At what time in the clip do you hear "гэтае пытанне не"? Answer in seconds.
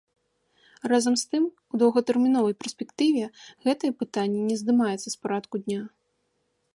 3.67-4.55